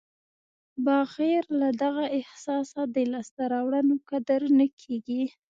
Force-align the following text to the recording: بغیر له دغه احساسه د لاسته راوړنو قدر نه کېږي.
بغیر 0.85 1.43
له 1.61 1.69
دغه 1.83 2.05
احساسه 2.19 2.81
د 2.95 2.97
لاسته 3.11 3.43
راوړنو 3.53 3.95
قدر 4.09 4.41
نه 4.57 4.65
کېږي. 4.81 5.23